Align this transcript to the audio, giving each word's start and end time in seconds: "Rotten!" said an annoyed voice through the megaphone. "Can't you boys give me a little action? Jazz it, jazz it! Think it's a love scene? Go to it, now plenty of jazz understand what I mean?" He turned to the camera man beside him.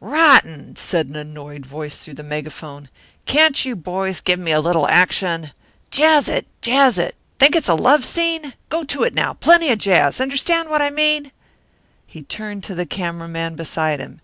"Rotten!" 0.00 0.74
said 0.76 1.08
an 1.08 1.16
annoyed 1.16 1.66
voice 1.66 1.98
through 1.98 2.14
the 2.14 2.22
megaphone. 2.22 2.88
"Can't 3.26 3.62
you 3.62 3.76
boys 3.76 4.22
give 4.22 4.38
me 4.40 4.50
a 4.50 4.58
little 4.58 4.88
action? 4.88 5.50
Jazz 5.90 6.30
it, 6.30 6.46
jazz 6.62 6.96
it! 6.96 7.14
Think 7.38 7.54
it's 7.54 7.68
a 7.68 7.74
love 7.74 8.02
scene? 8.02 8.54
Go 8.70 8.84
to 8.84 9.02
it, 9.02 9.12
now 9.12 9.34
plenty 9.34 9.70
of 9.70 9.78
jazz 9.80 10.18
understand 10.18 10.70
what 10.70 10.80
I 10.80 10.88
mean?" 10.88 11.30
He 12.06 12.22
turned 12.22 12.64
to 12.64 12.74
the 12.74 12.86
camera 12.86 13.28
man 13.28 13.54
beside 13.54 14.00
him. 14.00 14.22